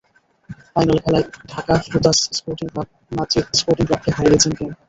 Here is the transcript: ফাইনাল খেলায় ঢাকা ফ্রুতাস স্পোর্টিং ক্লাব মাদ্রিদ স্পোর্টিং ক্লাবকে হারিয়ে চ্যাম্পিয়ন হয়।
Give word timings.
ফাইনাল 0.67 0.97
খেলায় 1.03 1.25
ঢাকা 1.51 1.73
ফ্রুতাস 1.85 2.17
স্পোর্টিং 2.37 2.67
ক্লাব 2.71 2.87
মাদ্রিদ 3.11 3.47
স্পোর্টিং 3.59 3.85
ক্লাবকে 3.87 4.09
হারিয়ে 4.17 4.39
চ্যাম্পিয়ন 4.41 4.67
হয়। 4.67 4.77